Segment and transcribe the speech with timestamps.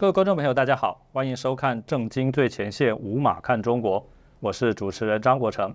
[0.00, 4.02] 各位观众朋友，大家好，欢迎收看《正经最前线》无马看中国，
[4.38, 5.74] 我是主持人张国成。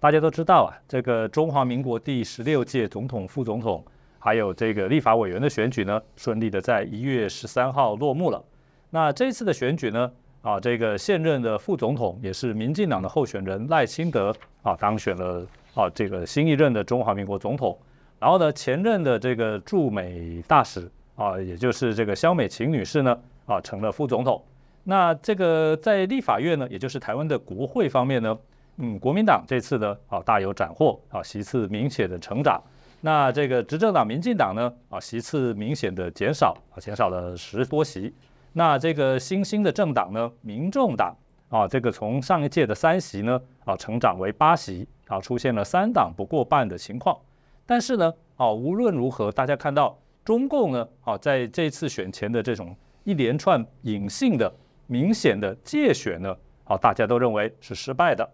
[0.00, 3.84] 大家都知道啊，这个中华民国第十六届总统、副总统，
[4.18, 8.44] 还有这个立法委员的选举呢，顺利的在一月十三号落幕了。
[8.90, 10.10] 那这次的选举呢，
[10.42, 14.34] 啊，这个现任的副总统也是民进党的候选人赖清德
[14.64, 17.78] 啊，当选了啊，这个新一任的中华民国总统。
[18.18, 23.16] 然后呢，前任的这个驻美大使啊，也就是这个肖美琴女士呢。
[23.50, 24.40] 啊，成了副总统。
[24.84, 28.38] 那这个在立法院呢，也就是台湾的国会方面呢，
[28.76, 32.62] 嗯，国民党这次呢，啊，大有斩获，啊，席次明显的成长。
[33.00, 38.14] 那这个执政党民进党呢，啊，席次明显的减少，啊，减少了十多席。
[38.52, 41.12] 那这个新兴的政党呢，民众党，
[41.48, 47.18] 啊，这个从上一届的三席呢，啊，成长为八席，啊，出现了三党不过半的情况。
[47.66, 52.74] 但是呢，啊，无论如何，大家看到中共呢，啊，在这次选前的这种。
[53.04, 54.52] 一连串隐性的、
[54.86, 58.28] 明显的借选呢，好，大家都认为是失败的。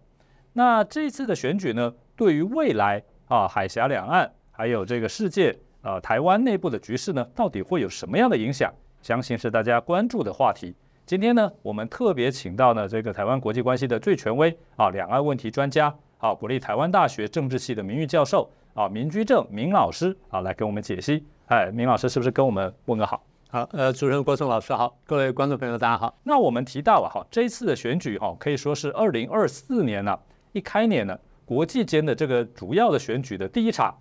[0.53, 8.72] 那这次的选举呢，对于未来啊，海峡两岸还有这个世界啊，台湾内部的局势呢，到底会有什么样的影响？
[9.03, 10.75] 相信是大家关注的话题。
[11.05, 21.25] 今天呢，我们特别请到呢这个台湾国际关系的最权威啊，两岸问题专家啊，国立台湾大学政治系的名誉教授啊，明居正明老师啊，来给我们解析。
[21.47, 23.22] 哎，明老师是不是跟我们问个好？
[23.48, 26.19] 好，呃，主持人郭松老师好，各位观众朋友大家好。
[26.25, 30.19] 那我们提到啊，哈，这一次的选举哈，可以说是二零二四年呢
[30.50, 33.97] 一开年呢，国际间的这个主要的选举的第一场。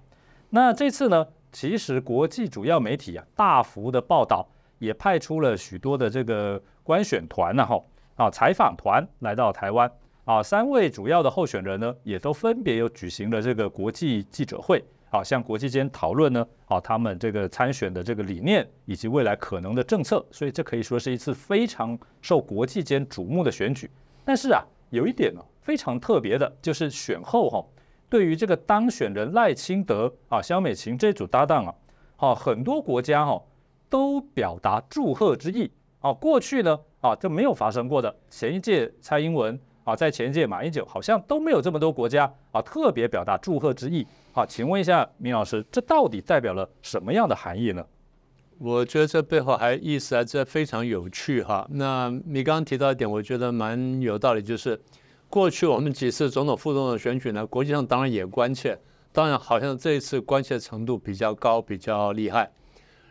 [0.49, 7.79] 那这次呢，其实国际主要媒体啊，大幅的报道，也派出了许多的这个观选团呢，哈，
[8.15, 9.89] 啊，采访团来到台湾
[10.23, 14.83] 啊，三位主要的候选人呢，也都分别有举行了这个国际记者会。
[15.15, 23.89] 啊，向国际间讨论呢，啊，他们这个参选的这个理念以及未来可能的政策，所以这可以说是一次非常受国际间瞩目的选举。
[24.25, 27.65] 但是啊，有一点呢非常特别的，就是选后哈，
[28.09, 31.73] 对于这个当选人赖清德啊、萧美琴这组搭档啊，
[32.17, 33.41] 好，很多国家哈
[33.89, 35.71] 都表达祝贺之意。
[36.01, 44.05] 啊，过去呢啊就没有发生过的，前一届蔡英文啊，在前一届马英九好像都没有这么多国家啊特别表达祝贺之意。
[44.33, 47.85] 好，请问一下明老师，这到底代表了什么样的含义呢？
[48.57, 51.67] 我觉得这背后还意思还这非常有趣哈。
[51.69, 54.81] 那你刚刚提到一点，我觉得蛮有道理，就是
[55.29, 58.79] 过去我们几次总统、副总统选举呢，国际上当然也关切，
[59.11, 62.51] 当然好像这一次关切程度比较高、比较厉害。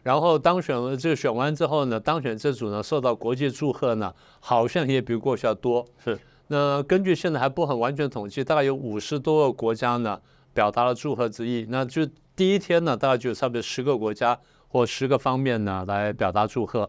[0.02, 5.86] 然后当选了这个选完之后呢，当选这组呢受到国际祝贺呢，好像也比过去要多。
[6.02, 6.18] 是。
[6.49, 10.21] 那根据现在还不很完全统计，大概有五十多个国家呢。
[10.55, 14.38] 表达了祝贺之意，那就第一天呢，大概就有差不多十个国家
[14.69, 16.88] 或十个方面呢来表达祝贺。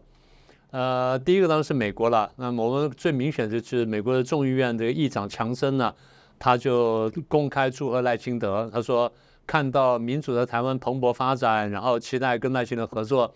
[0.69, 2.31] 呃，第一个当然是美国了。
[2.35, 5.91] 那么我们最明显的就是美国的众议院这个议长强森呢，
[6.37, 8.69] 他就公开祝贺赖清德。
[8.71, 9.11] 他说
[9.47, 13.33] 看到民主的台湾蓬勃发展，然后期待跟赖清德合作。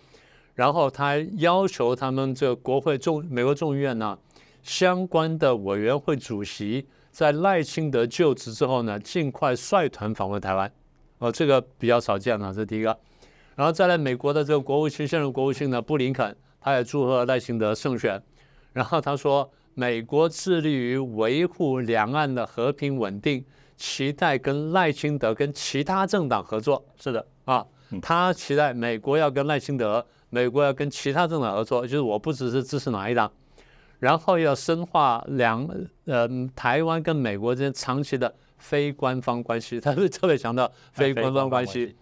[0.53, 4.15] 然后他要求他们这国会众美国众议院呢
[4.69, 6.87] 相关的委员会主席。
[7.09, 10.71] 在赖清德就职之后呢，尽快率团访问台湾，
[11.17, 12.95] 哦，这个比较少见了，这是第一个。
[13.55, 18.21] 然后再来美国的这个国务卿，现任国务卿呢布林肯，他也祝贺赖清德胜选。
[18.71, 23.43] 然后他说，美国致力于维护两岸的和平稳定，
[23.75, 26.85] 期待跟赖清德跟其他政党合作。
[27.01, 27.65] 是的，啊，
[28.03, 33.29] 他期待美国要跟赖清德，美国要跟其他政党合作，就是我不只是支持哪一党。
[33.99, 35.67] 然后要深化两
[36.05, 41.95] 呃台湾跟美国之间长期的非官方关系， 他是特别强调非官方关系。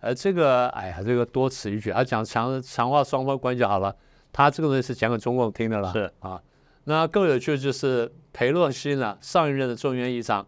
[0.00, 3.94] 呃，这个哎呀，这个多此一举，他讲强强化双方关系好了，
[4.32, 5.92] 他这个东西是讲给中共听的了。
[5.92, 6.42] 是啊，
[6.84, 10.44] 那更有趣的就是裴洛西呢，上一任的众议院议长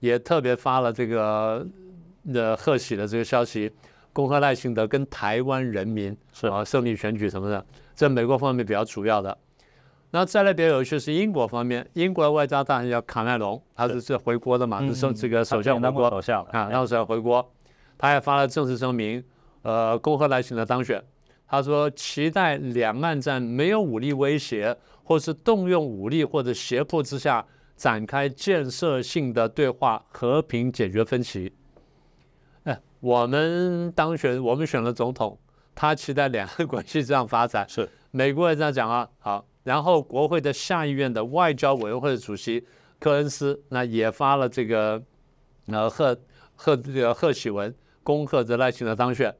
[0.00, 1.66] 也特别发了这个
[2.32, 3.72] 的贺喜的这个消息，
[4.12, 7.64] 恭贺赖清德跟台湾人民是啊胜利选举什么的，
[7.94, 9.38] 在美国方面比较主要的。
[10.10, 17.46] 那再来比较有趣是英国方面，英国的外交大臣叫卡麦隆，他是是回国的嘛，是这个首相回国首相啊，然后是回国，
[17.98, 19.22] 他也发了正式声明，
[19.60, 21.02] 呃，共和来选的当选。
[21.46, 24.74] 他说期待两岸在没有武力威胁
[25.04, 27.44] 或是动用武力或者胁迫之下
[27.76, 31.52] 展开建设性的对话，和平解决分歧。
[32.64, 35.38] 哎，我们当选，我们选了总统，
[35.74, 37.68] 他期待两岸关系这样发展。
[37.68, 39.44] 是，美国也这样讲啊，好。
[39.68, 42.64] 然后，国会的下议院的外交委员会的主席
[42.98, 45.02] 科恩斯，那也发了这个
[45.66, 46.16] 呃贺
[46.56, 49.34] 贺这个贺喜文，恭贺这赖清德当选。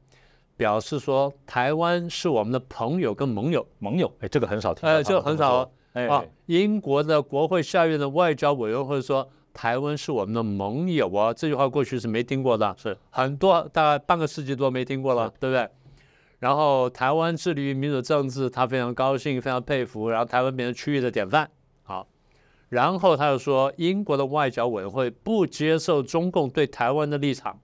[0.55, 3.65] 表示说台湾是我们的朋友跟盟友。
[3.79, 6.23] 盟友，哎，这个很少听到呃，他们这个很少哦哎，啊。
[6.45, 15.67] 英国的国会下院的外交委员会说台湾是我们的盟友啊，这句话过去是没听过的，是很多大概半个世纪多没听过了，对不对？
[16.39, 21.49] 然后台湾致力于民主政治，他非常高兴，非常佩服，然后台湾变成区域的典范。
[21.83, 22.07] 好，
[22.69, 27.59] 然后他又说，英国的外交委员会不接受中共对台湾的立场，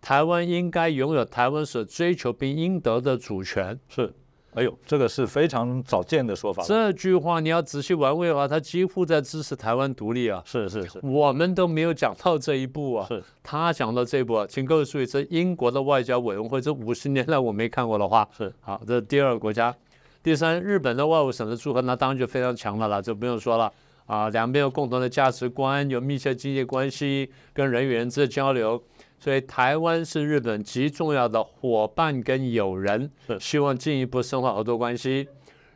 [0.00, 3.78] 台湾应该拥有台湾所追求并应得的主权。
[3.88, 4.14] 是，
[4.56, 6.62] 哎呦，这个是非常少见的说法。
[6.64, 10.42] 这句话你要仔细玩味的话，他几乎在支持台湾独立啊。
[10.46, 10.98] 是是是。
[11.02, 18.50] 我们都没有讲到这一步啊，是，他讲到这一步啊，请各位注意，这英国的外交委员会这五十年来我没看过的话，是。
[18.60, 19.74] 好，这是第二个国家，
[20.22, 23.70] 第三，日本的外务省的祝贺，那当然就非常强了啦，就不用说了。
[24.06, 28.80] 啊，两边有共同的价值观，有密切经济关系，跟人与人之间交流，
[29.18, 35.28] 所以台湾是日本极重要的伙伴跟友人，是希望进一步深化合作关系，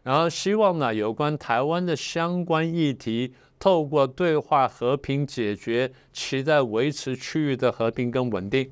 [0.03, 3.35] 然后希望呢有关台湾的相关议题。
[3.63, 8.71] 透过对话和平解决，期待维持区域的和平跟稳定。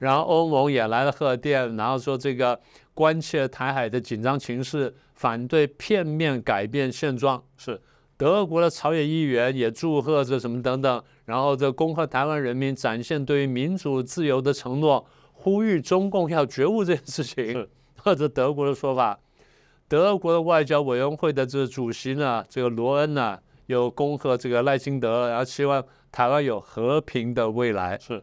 [0.00, 2.60] 然后欧盟也来了贺电，然后说这个
[2.92, 7.40] 关切台海的紧张情势，反对片面改变现状。
[7.56, 7.80] 是，
[8.16, 17.68] 德国的朝野议员也祝贺这什么等等，然后这恭贺台湾人民展现对于民主自由的承诺，呼吁中共要觉悟这件事情是。
[17.98, 19.18] 或者德国的说法，
[19.88, 23.36] 德国的外交委员会的这个主席呢，这个罗恩呢，
[23.66, 27.98] 有恭贺这个赖清德，然后希望台湾有和平的未来。
[27.98, 28.22] 是，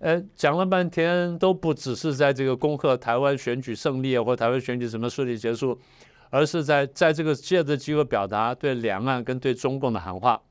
[0.00, 5.78] 呃，讲了半天都不只是在这个恭贺台湾选举胜利啊，或台湾选举什么顺利结束，
[6.30, 10.42] 而是在在这个借着机会表达对两岸跟对中共的喊话。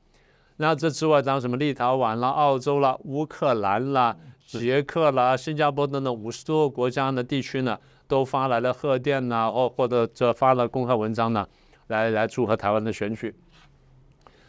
[0.58, 4.16] 那这之外，当然什么立陶宛啦、澳洲啦、乌克兰啦、
[4.46, 11.46] 捷克啦、新加坡等等五十多个国家的地区呢，都发来了贺电呐，或或者这发了公开文章呢，
[11.88, 13.34] 来来祝贺台湾的选举。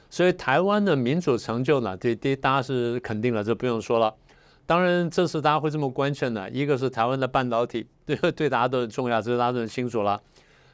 [0.09, 4.13] 所以台湾的民主成就呢，对对大家是肯定了，这不用说了。
[4.65, 10.21] 当然，这次大家会这么关切呢，一个是台湾的半导体， 对对大家都很重要，这个大家都很清楚了。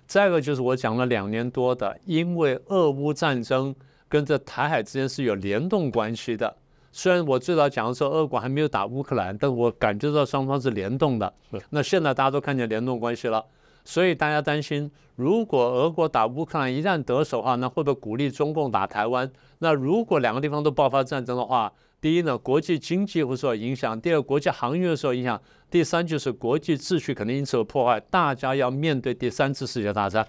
[0.05, 3.73] 再一个就是我讲了两年多的，因为俄乌战争
[4.13, 6.55] 跟这台海之间是有联动关系的。
[6.91, 11.33] 虽然我最早讲的时候，俄国还没有打乌克兰，但我感觉到双方是联动的。
[11.71, 13.43] 那现在大家都看见联动关系了，
[13.83, 19.27] 所以大家担心，如果俄国打乌克兰一旦得手的话，那会不会鼓励中共打台湾？
[19.57, 25.35] 那如果两个地方都爆发战争的话，第一呢，国际经济会受到影响；第二，国际航运会受到影响；
[25.71, 30.27] 第三，就是国际秩序可能因此有破坏，大家要面对第三次世界大战。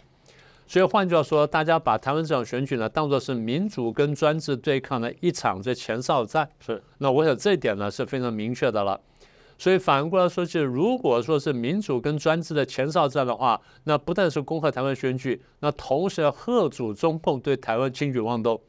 [0.74, 6.50] 所以换句话说，大家把台湾这场选举呢，当作是民主跟专制对抗的一场这前哨战。
[6.58, 9.00] 是，那我想这一点呢是非常明确的了。
[9.56, 18.60] 所以反过来说，就如果说是民主跟专制的前哨战的话，那不但是恭贺台湾选举，那同时要贺阻中共对台湾轻举妄动。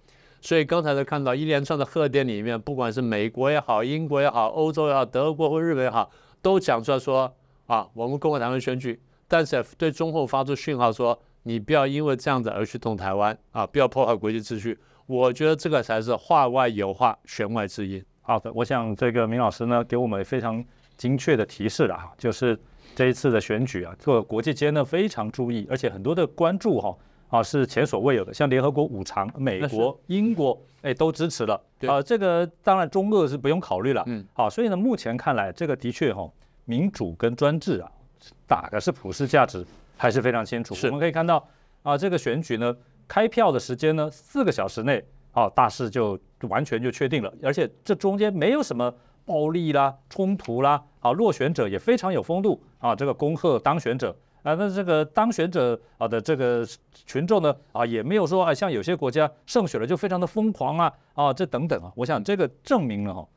[0.42, 6.12] 所以刚才在看到一连串的贺电里面，不管是美国也好、英国也好、欧洲也好、德国或日本也好，
[6.44, 7.34] 都讲出来说
[7.66, 14.78] 啊，我们恭贺台湾选举，但是对中共发出讯号说，你不要因为这样子而去动台湾啊，不要破坏国际秩序。
[15.06, 18.04] 我觉得这个才是话外有话，弦外之音。
[18.22, 20.64] 好的，我想这个明老师呢给我们非常
[20.98, 22.60] 精确的提示了哈，就是
[22.96, 26.98] 这一次的选举啊，这个国际间呢非常注意，而且很多的关注哈
[27.30, 36.28] 啊是前所未有的，像联合国五常、美国、英国哎都支持了对啊，这个当然中俄是不用考虑了，嗯，好，所以呢目前看来这个的确哈
[36.64, 37.92] 民主跟专制啊
[38.48, 39.64] 打的是普世价值
[39.98, 41.48] 还是非常清楚，我们可以看到
[41.84, 42.76] 啊这个选举呢
[43.08, 45.04] 开票的时间呢四个小时内。
[45.36, 48.90] 啊，大势就完全就确定了，而且这中间没有什么
[49.26, 54.16] 暴力啦、冲突啦，啊，落选者也非常有风度啊，这个恭贺当选者。
[54.44, 56.66] 啊，那这个当选者啊的这个
[57.06, 63.28] 群众呢啊，也没有说啊，像有些国家胜选了就非常的疯狂啊啊，这等等啊，我想这个证明了哈，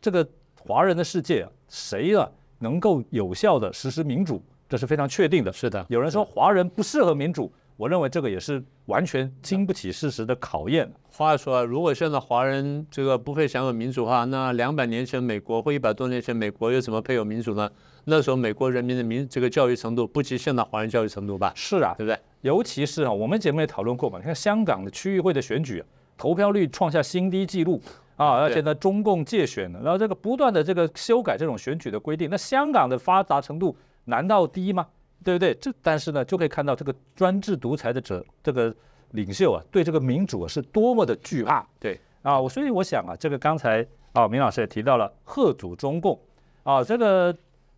[0.00, 0.26] 这个
[0.58, 2.26] 华人的世界啊，谁啊
[2.60, 4.42] 能够有效的实施民主，
[4.72, 5.52] 这是非常确定的。
[5.52, 10.90] 是的，有人说华人不适合民主，我认为这个也是完全经不起事实的考验。
[11.10, 17.70] 话说，如果现在华人这个不配享有民主的话，那两百年前美国或一百多年前美国又怎么配有民主呢？
[18.04, 21.52] 那时候美国人民的民这个教育程度不及现在华人教育程度吧？
[21.54, 22.18] 是啊，对不对？
[22.40, 25.84] 尤其是啊，我们节目也讨论过嘛，你看香港的区域会的选举、啊，
[26.16, 27.78] 投票率创下新低纪录
[28.16, 34.86] 啊，而且呢，中共借选，然后这个不断的这个修改这种选举的规定，那香港的发达程度难道低吗？
[35.24, 35.54] 对不对？
[35.54, 38.74] 这但是呢，就可以看到这个专制独裁的者，这个
[39.12, 41.64] 领袖啊，对这个民主啊是多么的惧怕。
[41.78, 46.18] 对啊，我所以我想啊，这个刚才啊明老师也提到了贺祖中共
[46.64, 47.32] 啊，这个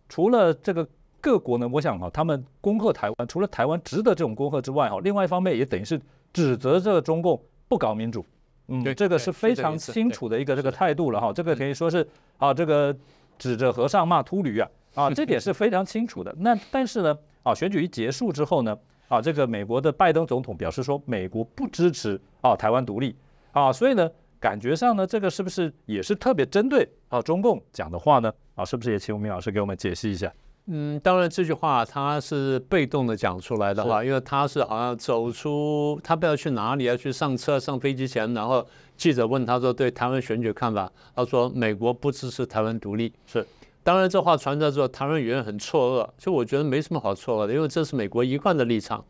[0.09, 0.87] 除了这个
[1.21, 6.01] 各国呢，我想哈，他们恭贺台湾，除了台湾值得这种恭贺之外哈，另外一方面也等于是
[6.33, 8.25] 指责这个中共不搞民主。
[8.67, 11.31] 嗯，这个是非常清楚的一个这个态度了哈。
[11.31, 12.95] 这个可以说是啊，这个
[13.37, 16.33] 指着和尚骂秃驴啊啊，这点是非常清楚的。
[16.39, 18.75] 那但是呢啊，选举一结束之后呢
[19.07, 23.15] 啊，这个美国的拜登总统表示说，美国不支持啊台湾独立
[23.51, 24.09] 啊，所以呢，
[24.39, 28.33] 感觉上呢，这个是不是也是特别针对啊中共讲的话呢？
[28.55, 30.33] 啊，是不是也请吴明老师给我们解析一下？
[30.67, 38.65] 嗯，当然这句话他是被动的讲出来的哈，因为他是好像走出他不知道去哪里，要去上车上飞机前，然后
[38.97, 43.13] 记者问他说对台湾选举看法，他说美国不支持台湾独立。
[43.27, 43.45] 是，
[43.85, 49.05] 当然这话传出来之后，台湾舆论很错愕，就我觉得没什么好错愕的，因为这是美国一贯的立场。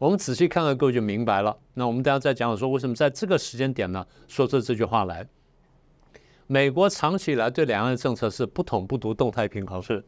[0.00, 1.56] 我们仔细看看各位就明白了。
[1.74, 5.24] 那我们等下再讲讲说为什么在这个时间点呢说出这句话来。
[6.48, 9.80] 美国长期以来对两岸的政策是不统不独，动态平衡。
[9.80, 10.04] 是。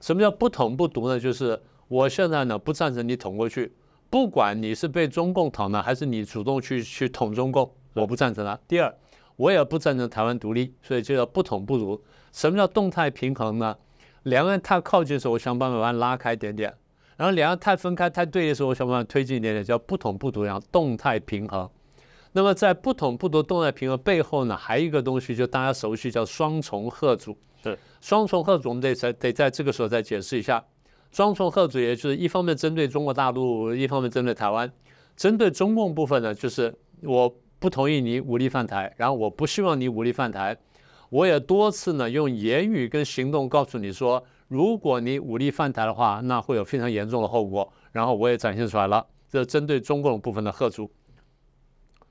[0.00, 1.20] 什么叫不统不独呢？
[1.20, 3.74] 就是我现在呢不赞成你统过去，
[4.08, 8.58] 不管你是被中共统呢，还是你主动去去统中共，我不赞成啊。
[8.66, 8.94] 第二，
[9.36, 12.02] 我也不赞成台湾独立，所以就叫不统不独。
[12.32, 13.76] 什么叫动态平衡呢？
[14.24, 16.70] 两岸太靠近的时候，我想办法把它拉开一点点；
[17.16, 21.68] 然后两岸太分开、太对立的时候，我想办法推进一点点，叫不统不独，样动态平衡。
[22.32, 27.36] 那么在不统不独、动态平衡背后呢，还有一个东西，就大家熟悉，叫双重贺主。
[27.62, 30.62] 是双重贺主，我们得在得在这个时候再解释一下。
[31.10, 34.70] 双重贺主，也就是一方面针对中国大陆，一方面针对台湾。
[35.16, 40.56] 针对中共部分呢，就是我不同意你武力犯台，然后我不希望你武力犯台。
[41.10, 47.72] 我也多次呢用言语跟行动告诉你说，如果你武力犯台的话，那会有非常严重的后果。
[47.92, 50.90] 然后我也展现出来了，这针对中共部分的贺主。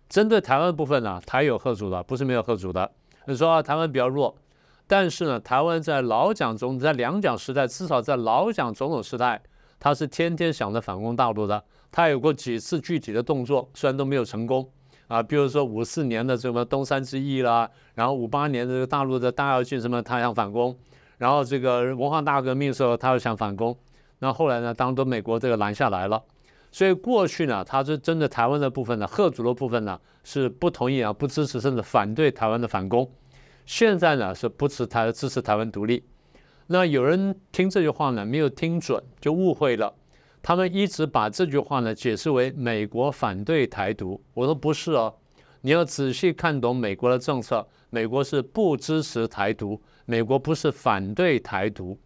[0.09, 2.91] 针对台湾部分呢，台有贺主的，不是没有贺主的。
[3.25, 4.35] 你说，台湾比较弱。
[4.87, 9.41] 但是呢，台湾在老蒋总在两蒋时代，至少在老蒋总统时代，
[9.79, 11.63] 他是天天想着反攻大陆的。
[11.91, 14.69] 他有过几次具体的动作，虽然都没有成功
[15.07, 15.21] 啊。
[15.21, 20.77] 比如说五四年的什么东山之役啦，然后五八年的这个大陆的大跃进什么，他想反攻。
[21.17, 23.75] 然后这个文化大革命的时候，他又想反攻。
[24.19, 26.23] 那后来呢，当然都美国这个拦下来了。
[26.71, 33.09] 所以过去呢，他是针对台湾的部分呢，贺族的部分呢，是不同意啊，不支持，甚至反对台湾的反攻。
[33.65, 36.03] 现在呢是不持台支持台湾独立，
[36.67, 39.93] 那有人听这句话呢没有听准就误会了，
[40.47, 45.13] 他们一直把这句话呢解释为美国反对台独，我说不是哦，
[45.59, 51.99] 你要仔细看懂美国的政策，美国是不支持台独，美国不是反对台独，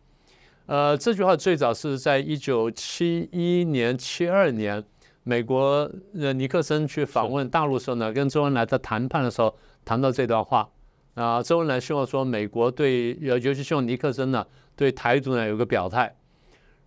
[0.65, 4.83] 呃，这句话最早是在一九七一年、七二年，
[5.21, 9.55] 美国呃尼克森去访问大陆时候呢，跟周恩来在谈判的时候
[9.85, 10.67] 谈到这段话。
[11.13, 14.43] 啊，周恩来希望说美国对，尤其希望尼克森呢
[14.75, 16.15] 对台独呢有个表态。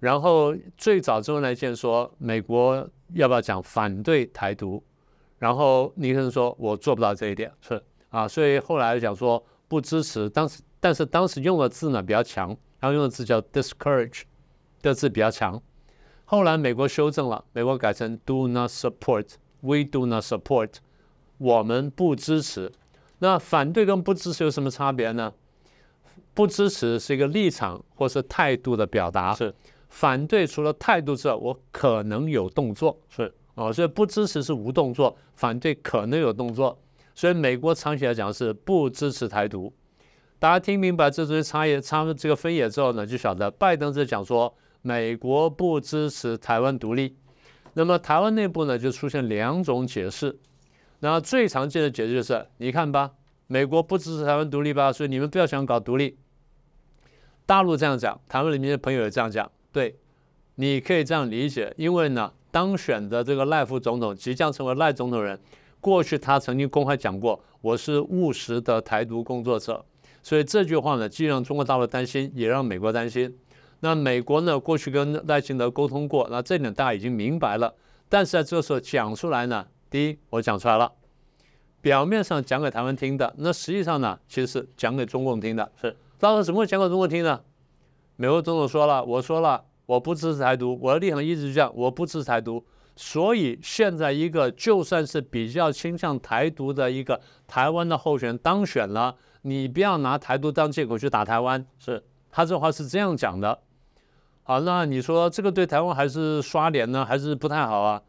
[0.05, 4.85] 然后最早周恩来见说美国要不要讲反对台独，
[5.39, 10.29] 然后尼克森说我做不到这一点，是啊，所以后来讲说不支持。
[10.29, 14.25] 当时但是当时用的字呢比较强，然后用的字叫 discourage
[14.83, 15.59] 的字比较强。
[16.27, 20.75] 后来美国修正了，美国改成 do not support，we do not support，
[21.39, 22.71] 我们不支持。
[23.21, 25.33] 那反对跟不支持有什么差别呢？
[26.35, 29.55] 不支持是一个立场或是态度的表达，是
[29.95, 36.77] 反对除了态度之外，我可能有动作，是哦，所以不支持是无动作，反对可能有动作，
[37.15, 39.73] 所以美国长期来讲是不支持台独。
[40.41, 47.17] 大家听明白这些差异、差这个分野之后呢，就晓得拜登在讲说美国不支持台湾独立，
[47.75, 50.37] 那么台湾内部呢就出现两种解释。
[50.99, 53.13] 那最常见的解释就是，你看吧，
[53.47, 56.19] 美国不支持台湾独立吧，所以你们不要想搞独立。
[57.47, 59.99] 大陆这样讲，台湾里面的朋友也这样讲，对，
[60.55, 65.37] 你可以这样理解，因为呢，当选的这个赖副总统即将成为赖总统人，
[65.81, 69.85] 过去他曾经公开讲过，我是务实的台独工作者，
[70.23, 73.37] 所以这句话呢，既让中国大陆担心，也让美国担心。
[73.81, 77.75] 那美国呢，过去跟赖清德沟通过，那这点大家已经明白了，
[78.09, 79.67] 但是在这时候讲出来呢？
[79.91, 80.93] 第一，我讲出来了，
[81.81, 85.73] 表面上讲给台湾听的，那实际上呢，其实是讲给中共听的。
[85.83, 87.41] 是，到时怎么会讲给中共听呢？
[88.17, 92.65] 美国总统说了，我说了，我不支持台独，我的立场一直这样，我不支持台独。
[92.97, 101.67] 所以现在一个就算是比较倾向台独的一个台湾的候选人当选了，你不要拿台独当借口去打台湾。
[101.79, 103.59] 是他这话是这样讲的。
[104.45, 108.03] 好，那你说这个对台湾还是刷脸呢，还是不太好啊？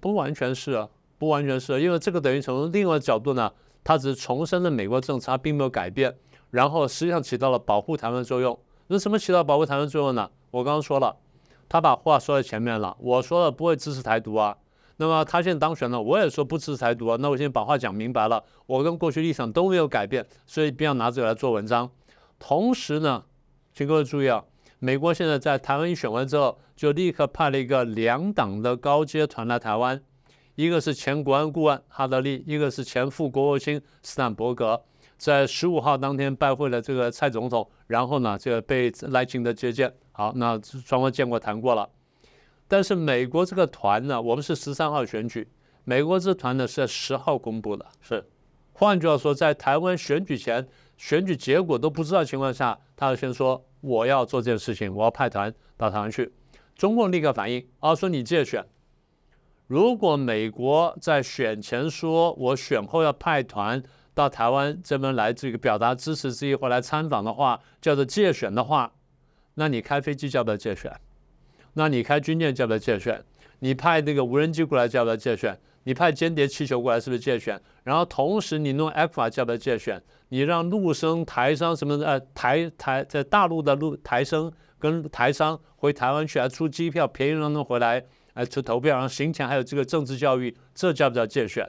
[0.00, 0.88] 不完全是啊。
[1.18, 3.52] 不完全是，因为这个等于从另外角度呢，
[3.84, 6.12] 它只是重申了美国政策，并没有改变，
[6.50, 8.58] 然后实际上起到了保护台湾的作用。
[8.88, 10.30] 那什么起到保护台湾作用呢？
[10.50, 11.16] 我刚刚说了，
[11.68, 14.56] 他把话说在前面了，我说了不会支持台独啊。
[14.98, 17.16] 那么他现在当选了，我也说不支持台独啊。
[17.18, 21.90] 那我现在把话讲明白了，我跟过去立场都没有改变，所以不要拿这个来做文章。
[22.38, 23.24] 同时呢，
[23.72, 24.44] 请各位注意啊，
[24.78, 30.00] 美国现在在台湾一选完之后，就立刻派了一个两党的高阶团来台湾，
[30.56, 34.82] 一个是前国安顾问哈德利，一个是前副国务卿斯坦伯格，
[35.22, 39.94] 在十五号当天拜会了这个蔡总统，然后呢，这个被赖清德接见。
[40.10, 41.88] 好，那双方见过谈过了。
[42.66, 45.46] 但是美国这个团呢，我们是十三号选举，
[45.84, 47.86] 美国这团呢是在十号公布的。
[48.00, 48.28] 是，
[48.72, 56.32] 换句话说，在台湾选举前，选举结果都不知道情况下，他要先说我要做这件事情，我要派团到台湾去。
[56.74, 58.66] 中共立刻反应，啊，说你借选。
[59.68, 63.80] 如果美国在选前说我选后要派团
[64.14, 68.92] 到台湾这边来这个表达支持之意或来参访的话，叫做借选的话，
[69.54, 70.92] 那你开飞机叫不叫借选？
[71.74, 73.24] 那你开军舰叫不叫借选？
[73.60, 75.58] 你派那个无人机过来叫不叫借选？
[75.84, 77.60] 你派间谍气球过来是不是借选？
[77.84, 80.00] 然后同时你弄 a f a 叫不叫借选？
[80.28, 88.04] 你让陆生、台商什么的呃台台在大陆的陆台生跟台商回台湾去，还出机票便宜让他们回来
[88.34, 91.68] 来去投票，然后行前还有这个政治教育，这叫不叫借选？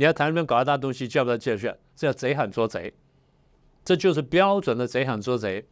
[0.00, 1.76] 你在台那边搞一大东西叫不叫借选？
[1.96, 2.94] 这叫贼喊捉贼，
[3.84, 5.66] 这就是标准的贼喊捉贼。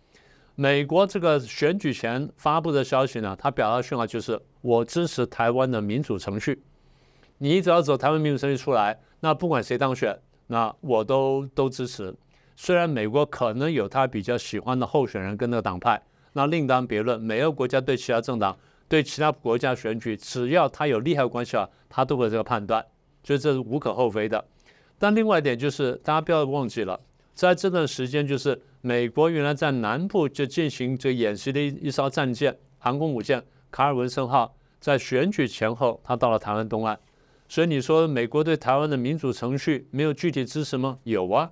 [0.56, 6.60] 美国这个选举前发布的消息呢，他表达的讯号就是我支持台湾的民主程序。
[7.38, 10.18] 你只要走台湾民主程序出来，那不管谁当选，
[10.48, 12.12] 那我都都支持。
[12.56, 16.02] 虽然美国可能有他比较喜欢的候选人跟那个党派，
[16.32, 17.20] 那另当别论。
[17.20, 22.84] 每个国家对其他政党、对其他国家选举，只要他有利害关系啊，他都会这个判断，
[23.26, 24.42] 所以这是无可厚非的。
[24.98, 27.00] 但另外一点就是，大家不要忘记了，
[27.34, 28.62] 在这段时间就是。
[28.82, 36.96] 美国原来在南部就进行这演习的一一艘战舰，航空母舰卡尔文森号，在选举前后，它到了台湾东岸。
[37.48, 41.00] 所以你说美国对台湾的民主程序没有具体支持吗？
[41.02, 41.50] 有啊。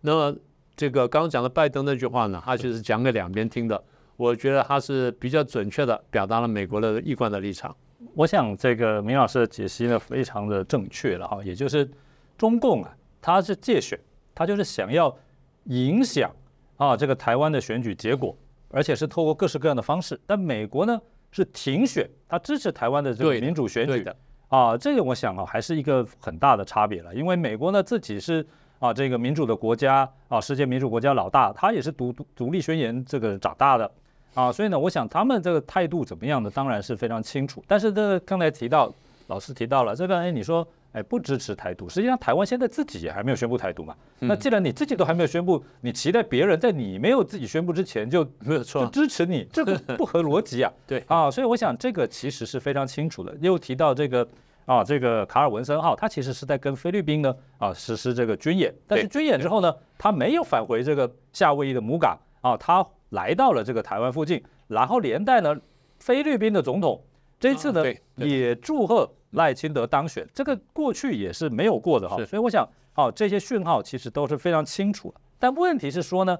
[0.00, 0.34] 那么
[0.74, 3.84] 这个刚刚讲的拜登那句话呢，他就是讲给两边听的。
[4.16, 7.76] 我觉得他是比较准确的表达了美国的一贯的立场。
[8.14, 11.90] 我想这个明老师的解析呢，非常的正确了哈，也就是
[12.36, 13.98] 中共啊，他是借选，
[14.34, 15.16] 他就是想要
[15.64, 16.30] 影响。
[16.76, 18.34] 啊，这个台湾的选举结果，
[18.70, 20.18] 而且是透过各式各样的方式。
[20.26, 20.98] 但美国呢
[21.30, 24.16] 是停选，他支持台湾的这个民主选举的。
[24.48, 27.14] 啊，这个我想啊，还是一个很大的差别了。
[27.14, 28.46] 因为美国呢自己是
[28.78, 33.92] 啊这个民主的国家啊，世界民主国家老大，他也是独独立宣言这个长大的
[34.34, 37.62] 啊，所以呢，我想他们这个态度怎么样呢，当然是非常清楚。
[37.66, 38.92] 但是这刚才提到，
[39.26, 40.66] 老师提到了这个，哎，你说。
[40.92, 41.88] 哎，不支持台独。
[41.88, 43.94] 实际上，台湾现在自己也还没有宣布台独嘛。
[44.18, 50.72] 那既然你自己都还没有宣布，你期待别人在你没有自己宣布之前就 没有错支持你，这个 不合逻辑啊。
[50.88, 53.32] 对啊，所以我想这个其实是非常清楚的。
[53.40, 54.28] 又提到这个
[54.66, 65.56] 啊，这个卡尔文森号，它其实是在跟菲律宾呢啊实施这个军演，但是军演之后呢，它没有返回这个夏威夷的母港啊，它来到了这个台湾附近，然后连带呢
[65.98, 67.02] 菲律宾的总统
[67.38, 67.84] 这次呢
[68.16, 69.10] 也祝贺。
[69.34, 75.20] 赖清德当选，这个过去也是没有过的哈，所以我想，哦，这些讯号其实都是非常清楚的。
[75.38, 76.36] 但问题是说呢，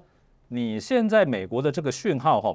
[0.49, 2.53] 你现在美国的这个讯号哈，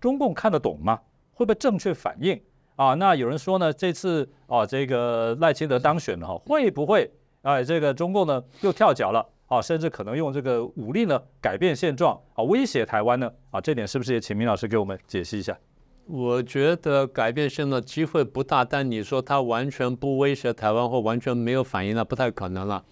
[0.00, 0.98] 中共看得懂吗？
[1.34, 2.40] 会不会正确反应
[2.76, 2.94] 啊？
[2.94, 9.60] 那有人说呢，这次啊，这个赖清德当选了哈，会不会哎，这个中共呢又跳脚了啊？
[9.60, 13.60] 甚至可能用这个武力呢改变现状啊，威胁台湾呢啊？
[13.60, 15.58] 这点是不是也请明老师给我们解析一下？
[16.06, 22.84] 我觉得改变现状机会不大，但你说他完全不威胁台湾或完全没有反应，那不太可能了。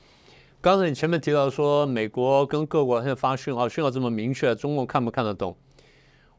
[0.61, 5.57] 刚才你前面提到说，美国跟各国现在发讯号，讯号这么明确，中共看不看得懂？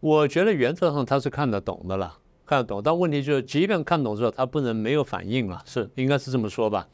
[0.02, 2.82] 我觉得原则上他是看得懂的了，看得懂。
[2.84, 6.88] 但问题就是，即便看懂之后，他不能没有反应了，是应该是这么说吧？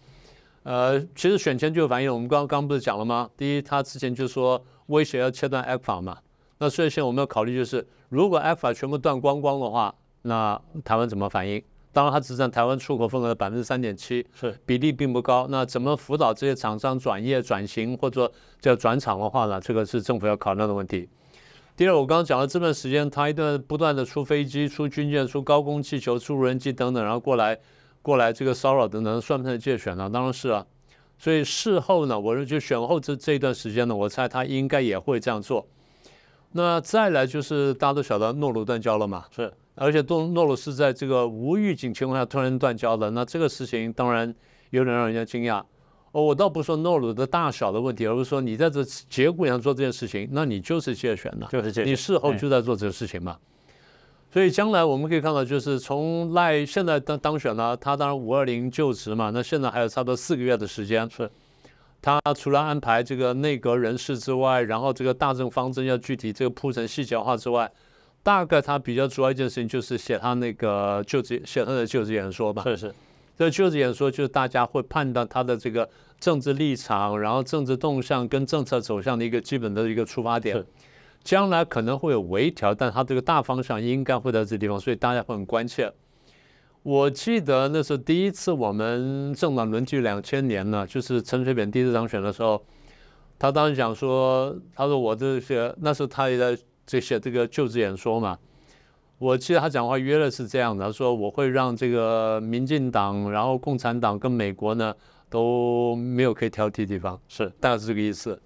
[0.63, 3.30] 呃，其实选前就有反应，我们刚刚不是讲了吗？
[3.36, 6.17] 第一，他之前就说威胁要切断 a 法嘛。
[6.60, 11.62] 那所以现在我们要考虑就是，如果 f 法全部断光光的话，那台湾怎么反应？
[11.91, 15.47] 当然，它只占台湾出口份额的百分之三点七，是比例并不高。
[15.50, 19.60] 那怎么辅导这些厂商转业转型或者叫转厂的话呢？
[19.60, 21.10] 这个是政府要考量的问题。
[21.76, 27.58] 第二，我刚刚讲了这段时间，他一段不断的出飞机、出军舰、出高空气球、出无人机等等，然后过来
[28.02, 30.10] 过来这个骚扰等等，算不算借选呢？
[30.10, 30.66] 当然是啊。
[31.18, 35.68] 所以事后呢，我就选后这这一段时间呢，我猜他应该也会这样做。
[36.54, 44.34] 那再来就是大家都晓得诺鲁断交了嘛，是，而且诺诺鲁是在这个无预警情况下突然断交的，那这个事情当然
[44.72, 45.64] 有点让人家惊讶。
[46.12, 53.38] 哦，我倒不说诺鲁的大小的问题，而是说你在这节骨眼上做这件事情，那你就是借选了，就是借，你事后就在做这个事情嘛。
[54.34, 61.10] 所以将来我们可以看到，就是从赖现在当当选了，他当然五二零就职嘛，那现在还有差不多四个月的时间。
[61.10, 61.30] 是，
[62.02, 67.70] 他除了安排这个内阁人事之外，然后这个大政方针要具体这个铺成细节化之外，
[68.24, 72.63] 大概他比较主要一件事情就是写他那个就职写他的就职演说吧。
[72.63, 72.94] 是是，
[73.38, 75.89] 这就职演说就是大家会判断他的这个
[76.22, 80.63] 政治立场，然后政治动向跟政策走向的一个基本的一个出发点。
[81.24, 85.92] 将来可能会有微调，但它这个大方向应该会在这地方，所以大家会很关切。
[86.84, 92.64] 我记得那是第一次我们政党轮替两千年呢，就是陈水扁第一次当选的时候，
[93.38, 96.58] 他当时讲说，他说我这些那时候他也在
[96.88, 98.38] 这些这个就职演说嘛。
[99.20, 104.92] 我记得他讲话约了是这样的，他说我会让这个民进党、然后共产党跟美国呢
[105.30, 108.42] 都没有可以挑剔地方，是大概是这个意思。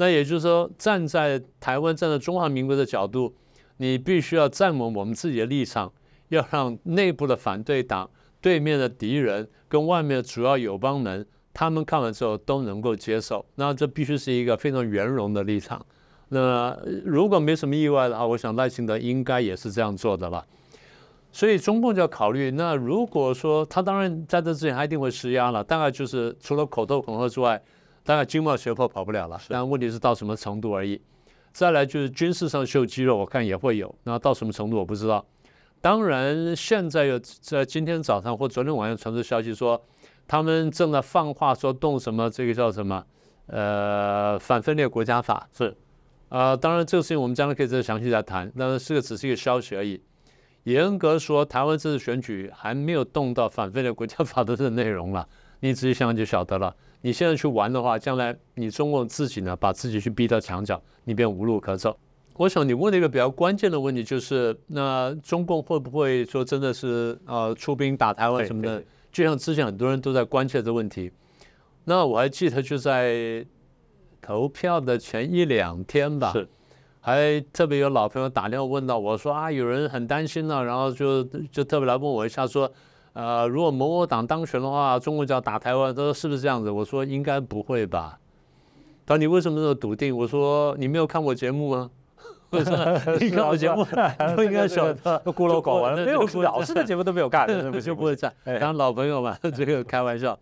[0.00, 3.34] 那也就是说，站在台湾、站在中华民国的角度，
[3.78, 5.92] 你必须要站稳我们自己的立场，
[6.28, 8.08] 要让内部的反对党、
[8.40, 13.44] 对面的敌人跟外面的主要友邦们，他们看完之后都能够接受。
[13.56, 15.84] 那这必须是一个非常圆融的立场。
[16.28, 20.46] 那如果没什么意外的话，我想赖清德应该也是这样做的了。
[21.32, 27.60] 所以中共就要考虑，那如果说他当然在这之前他一定会施压了，大概就是除了口头恐吓之外。
[28.08, 30.98] 当然，经贸胁迫跑不了了，但问题是到什么程度而已。
[31.52, 33.94] 再来就是军事上秀肌肉，我看也会有。
[34.04, 35.22] 那到什么程度我不知道。
[35.82, 39.78] 当然，现在有在今天早上或昨天晚上传出消息说，
[40.26, 43.04] 他们正在放话说动什么这个叫什么
[43.48, 45.76] 呃反分裂国家法是
[46.30, 46.56] 啊。
[46.56, 48.50] 当然，这个事情我们将来可以再详细再谈。
[48.56, 50.02] 但是这个只是一个消息而已。
[50.62, 55.28] 严格说，台湾这次选举还没有动到反分裂国家法的这个内容了。
[55.60, 56.74] 你仔细想想就晓得了。
[57.00, 61.96] 你现在去玩的话，将来你中共自己呢，把自己去逼到墙角，你便无路可走。
[62.36, 68.82] 我想你问了一个比较关键的问题，就是那中共会不会说真的是呃出兵打台湾什么的？
[69.12, 71.10] 就像之前很多人都在关切这问题。
[71.84, 73.46] 那我还记得就在
[74.20, 76.48] 投票的前一两天吧，是，
[77.00, 82.70] 还特别有老朋友打电话问到我说啊，有人很担心呢，然后就就特别来问我一下说。
[83.18, 86.70] 呃，如果某某党当选的话，中国就要打台湾，他说是不是这样子？
[86.70, 88.16] 我说应该不会吧。
[89.04, 90.16] 他说你为什么这么笃定？
[90.16, 91.90] 我说你没有看我节目吗？
[93.20, 93.84] 你看我节目
[94.36, 97.48] 不应该晓得，孤陋寡闻，没有老师的节目都没有看，
[97.82, 98.60] 就不会这样。
[98.60, 100.38] 当老朋友嘛，这个开玩笑。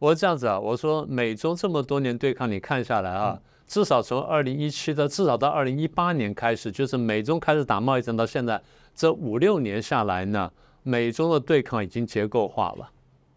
[0.00, 8.60] 我这样子啊，我说美中这么多年对抗，你看下来啊，至少从二零一七的至少到二零一八年开始，就是美中开始打贸易战到现在
[8.92, 10.50] 这五六年下来呢。
[10.88, 12.90] 美中的对抗已经结构化了，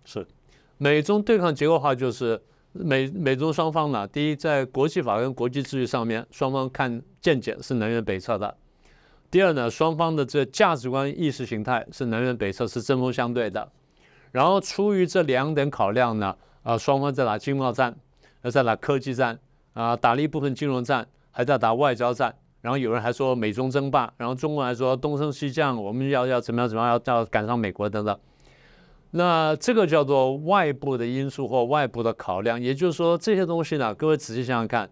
[0.05, 0.25] 是
[0.77, 8.55] 美中对抗结构化，就是美美中双方呢，第一，在国际法跟国际秩序上面，双方看见解是南辕北辙的；
[9.29, 13.69] 第二呢，双方的这价值观、意识形态是南辕北辙，是针锋相对的。
[14.31, 16.33] 然后出于这两点考量呢，
[16.63, 17.93] 啊，双方在打经贸战，
[18.43, 19.37] 呃，在打科技战，
[19.73, 22.33] 啊，打了一部分金融战，还在打外交战。
[22.61, 28.17] 然后有人还说美中争霸，然后中国还说东升西降，我们要要怎么样怎么样，要要赶上美国等等。
[29.11, 34.89] 那这个叫做外部的因素或外部的考量，也就是说这些东西呢，各位仔细想想看，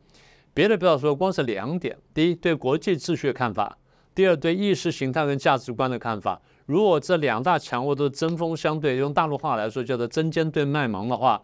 [0.54, 3.78] 别的不要说，光是两点：第一，对国际秩序的看法；
[4.14, 6.42] 第二，对意识形态跟价值观的看法。
[6.66, 11.42] 如果这两大强国都针锋相对，用大陆话来说叫做针尖对麦芒的话，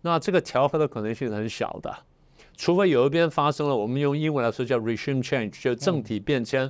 [0.00, 1.94] 那这个调和的可能性很小的。
[2.58, 6.68] 除非有一边发生了，我们用英文来说叫 regime change，就政体变迁，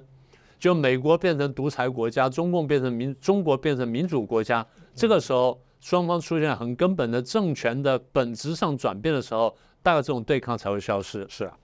[0.58, 11.26] 就美国变成独裁国家，中共变成民，中国变成民主国家，这个时候双方出现很根本的政权的本质上转变的时候，大概这种对抗才会消失。
[11.26, 11.56] 是啊，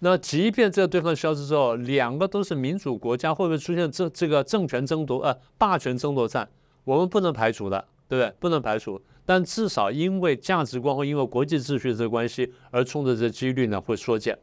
[0.00, 6.46] 那即便这个对抗消失之后，两个都是民主国家，会不会出现这这个政权争夺呃霸权争夺战？
[6.84, 8.34] 我们不能排除的，对不对？
[8.38, 9.00] 不能排除。
[9.28, 14.38] 但至少因为价值观或因为国际秩序这个关系而冲的这几率呢会缩减，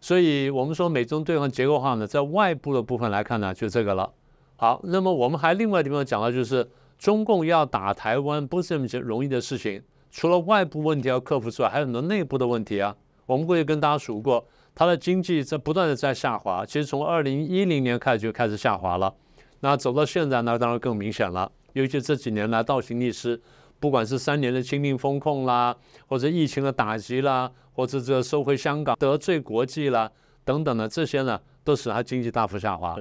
[0.00, 4.12] 所以我们说美中对抗结构化呢，在外部的部分来看呢，就这个了。
[4.54, 12.94] 好，那么我们还另外地方讲到，就是中共要打台湾不是这么容易的事情，除了外部问题要克服之外，还有很多内部的问题啊。
[13.26, 14.46] 我们过去跟大家数过，
[14.76, 19.12] 它的经济在不断的在下滑，其实从二零一零年开始就开始下滑了，
[19.58, 23.42] 那走到现在呢，当然更明显了，尤其这几年来倒行逆施。
[23.80, 30.10] 不管是三年的清零风控啦，或者疫情的打击啦，或者这个收回香港、得罪国际啦
[30.44, 32.96] 等等的这些呢，都使它经济大幅下滑。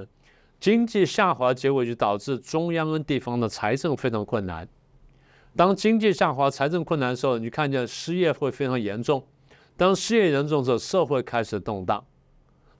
[0.59, 4.67] 经济下滑结果就导致中央跟地方的财政非常困难。
[5.55, 9.23] 当经济下滑、财政困难的时候，你看见失业会非常严重。
[9.75, 12.03] 当失业严重的时候，社会开始动荡。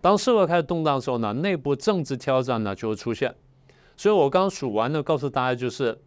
[0.02, 3.36] 当社会开始动荡的时候呢，内部政治挑战呢就会出现。
[3.96, 6.00] 所以我刚数完呢，告诉大家就是，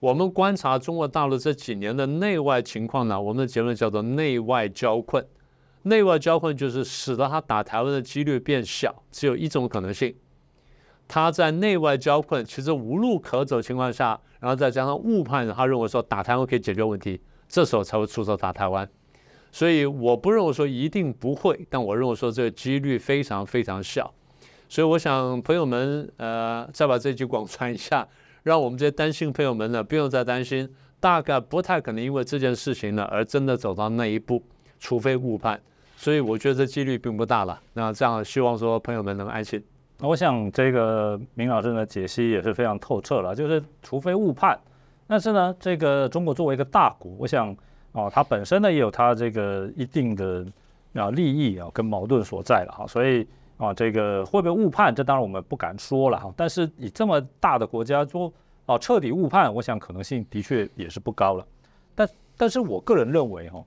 [0.00, 5.24] 我们观察中国大陆这几年的内外情况呢，我们的结论叫做内外交困。
[5.82, 10.14] 内外交困就是使得他打台湾的几率变小，只有一种可能性，
[11.06, 18.88] 他在内外交困，其实无路可走情况下，然后再加上误判，他认为说打台湾可以解决问题，这时候才会出手打台湾。
[19.52, 24.14] 所以我不认为说一定不会，但我认为说这个几率非常非常小。
[24.68, 28.06] 所以我想朋友们，呃，再把这句广传一下，
[28.42, 34.42] 让我们这些担心朋友们呢，不用再担心，大概不太可能因为这件事情呢而真的走到那一步，
[34.78, 35.60] 除非误判。
[35.96, 37.60] 所以我觉得这几率并不大了。
[37.74, 39.62] 那这样希望说朋友们能安心。
[39.98, 44.58] 那我想这个明老师的解析也是非常透彻了，就是除非误判，
[45.06, 47.54] 但是呢，这个中国作为一个大国，我想
[47.92, 50.46] 哦，它本身呢也有它这个一定的
[50.94, 53.26] 啊利益啊跟矛盾所在了哈，所以
[53.60, 58.32] 啊这个会不会误判，这当然我们不敢说了哈，但是以这么大的国家说
[58.66, 61.46] 啊彻底误判，我想可能性的确也是不高了，
[61.94, 63.62] 但但是我个人认为哈，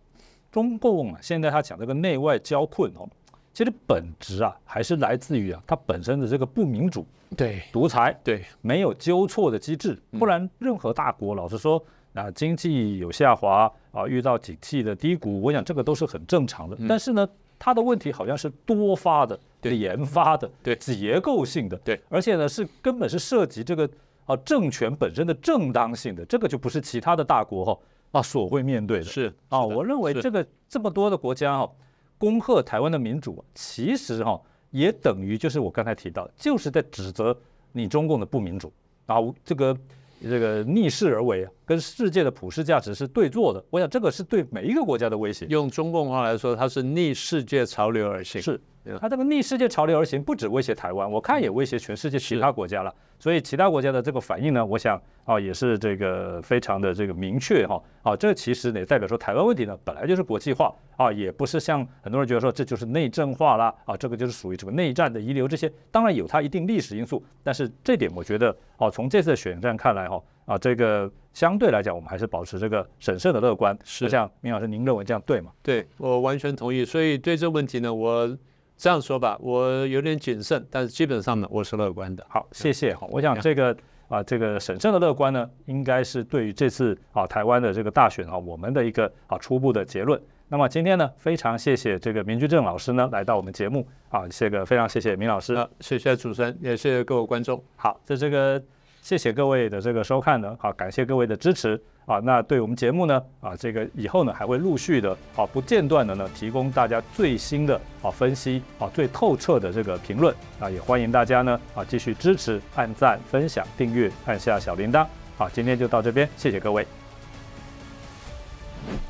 [0.52, 3.08] 中共啊现在他讲这个内外交困哦。
[3.56, 7.06] 其实本质啊，还是来自于啊，它本身的这个不民主、
[7.38, 9.96] 对独裁、对，没有纠错的机制。
[10.18, 11.80] 不然，任何大国，老实说，
[12.16, 16.76] 啊，经济有下滑啊，遇到景气的低谷，我想这个都是很正常的。
[16.90, 17.30] 但是呢，
[17.60, 23.90] 它的问题好像是多发的、对研发的、对结构性的，对，而且呢是根本是涉及这个
[24.26, 27.80] 啊政权本身的正当性的，这个就不是其他的大国哈
[28.12, 29.06] 啊所会面对的。
[29.06, 31.72] 是啊，我认为这个这么多的国家哈、
[32.18, 34.40] 恭贺台湾的民主，其实哈、
[34.72, 37.36] 也等于就是我刚才提到，就是在指责
[37.72, 38.72] 你中共的不民主
[39.06, 39.78] 啊，这个
[40.22, 43.64] 这个逆势而为啊，跟世界的普世价值是对坐的。
[43.70, 45.46] 我想这个是对每一个国家的威胁。
[45.48, 48.42] 用中共话来说，它是逆世界潮流而行。
[48.42, 48.60] 是对，
[49.00, 52.94] 它这个逆世界潮流而行，不止威胁台湾，我看也威胁全世界其他国家了。
[53.20, 73.78] 所以其他国家的这个反应呢，我想啊也是这个非常的这个明确哈啊，这其实也代表说台湾问题呢本来就是国际化啊，也不是像很多人觉得说这就是内政化啦啊，这个就是属于这个内战的遗留这些，当然有它一定历史因素，但是这点我觉得哦，从这次的选战看来哈啊，这个相对来讲我们还是保持这个审慎的乐观。
[73.86, 75.54] 是像明老师您认为这样对吗？
[75.62, 76.84] 对我完全同意。
[76.84, 78.38] 所以对这个问题呢，我
[78.78, 82.26] 这样说吧，我有点谨慎，但是基本上呢，我是乐观的。
[82.30, 83.08] 好，谢谢哈。
[83.12, 83.76] 我想这个
[84.10, 90.22] 啊，这个审慎的乐观呢，应该是对于这次啊台湾的这个大选啊，我们的一个啊初步的结论。
[90.50, 95.54] 那么今天呢，非常谢谢这个明居正老师呢来到我们节目啊，这个非常谢谢明老师。
[95.54, 97.64] 啊，谢谢主持人，也谢谢各位观众。
[97.76, 98.62] 好，在这个
[99.04, 102.20] 谢谢各位的这个收看呢，好，感谢各位的支持啊。
[102.20, 115.06] 那对我们节目呢，啊，这个以后呢还会陆续的啊不间断的呢提供大家最新的啊分析啊最透彻的这个评论啊，也欢迎大家呢啊继续支持、按赞、分享、订阅、按下小铃铛。
[115.38, 116.88] 好，今天就到这边，谢谢各位。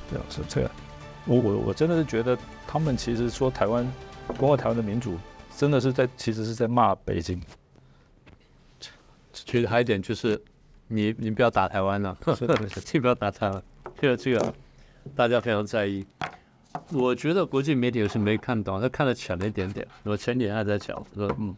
[0.09, 0.71] 对，是这样，
[1.27, 3.87] 我我我真的是觉得他们其实说台湾，
[4.27, 5.19] 包括台湾的民主，
[5.55, 7.39] 真的是在其实是在骂北京。
[9.33, 10.39] 觉得还有一点就是，
[10.87, 12.15] 你你不要打台湾了，
[12.93, 13.63] 你不要打台湾，
[13.99, 14.53] 这个这个
[15.15, 16.05] 大家非常在意。
[16.91, 19.87] 我觉得国际媒体有时没看到，他看得浅了一点点。
[20.03, 21.55] 我前几天还在讲，说嗯，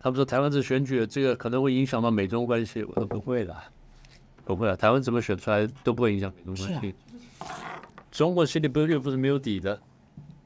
[0.00, 3.56] 他们说台湾这选举这个可能会影响到美中关系，我说不会的，
[4.44, 6.94] 不会啊，台湾怎么选出来都不会影响美中关系。
[8.10, 9.78] 中国心里不是又不是没有底的，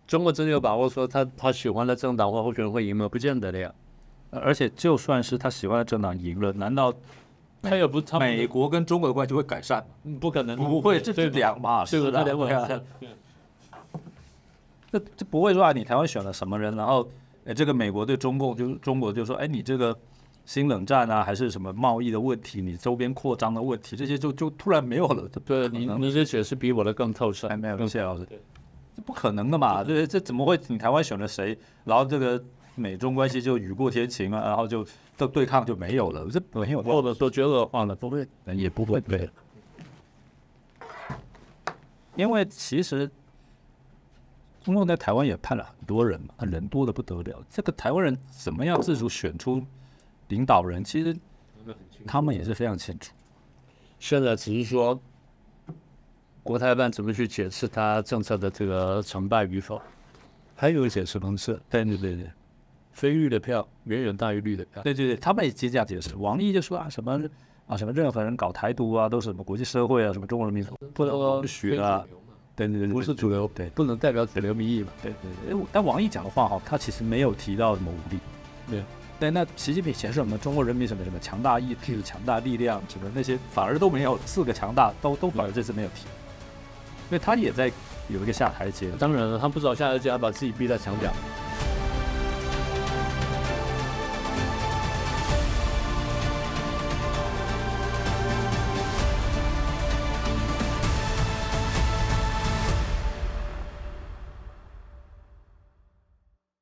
[0.06, 3.08] 中国真的有把握说他他喜欢的政党或候选人会赢吗？
[3.08, 3.72] 不见得的呀。
[4.32, 6.92] 而且就算是他喜欢的政党赢了，难道
[7.60, 9.86] 他也不他美国跟中国的关系会改善
[10.18, 12.00] 不可能，不会，这是两码事啊。
[12.00, 12.80] 这个他得问对啊
[14.90, 17.08] 这这不会说啊，你台湾选了什么人，然后
[17.44, 19.96] 哎，这个美国对中共就中国就说，哎，你这个
[20.44, 25.28] 新冷战啊，还是什么贸易的问题，你周边扩张的问题，这些就就突然没有了。
[25.44, 27.56] 对你你这解释比我的更透彻哎，。
[27.56, 28.38] 没有，谢谢老师对。
[28.94, 30.60] 这不可能的嘛，这这怎么会？
[30.68, 32.42] 你台湾选了谁，然后这个
[32.74, 39.28] 美中关系就雨过天晴啊，然后就这对抗就没有了，这没有或者说觉得恶化了，不会，也不会对，
[42.16, 43.10] 因为其实
[44.62, 47.44] 中共在台湾也派了很多人嘛，人多的不得了。
[47.50, 49.62] 这个台湾人怎么样自主选出
[50.28, 51.16] 领导人，其实
[52.06, 53.12] 他们也是非常清楚。
[53.98, 54.98] 现在只是说
[56.42, 59.80] 国台办怎么去解释他政策的这个成败与否，
[60.56, 62.30] 还有一个解释方式，对对对对
[62.92, 64.82] 非绿的票远远大于绿的票。
[64.82, 66.14] 对对对，他们也直接这样解释。
[66.16, 67.20] 王毅就说啊什么
[67.66, 72.04] 啊什么任何人搞台独啊，都是什么国际社会啊，什么中国人民不能许啊。
[72.54, 74.88] 对对对，不是主流，对不能代表主流民意嘛。
[75.02, 78.18] 对对对，但王毅讲的话哈，他其实没有提到什么武力，
[78.66, 78.82] 没有，
[79.18, 87.72] 对，那习近平显示什么中国人民什么什么强大意志、强大力量什么那些反而都没有，四个强大都都反而这次没有提，因为他也在
[88.10, 88.90] 有一个下台阶。
[88.98, 91.10] 当然了，他不知道下台阶，他把自己逼在墙角。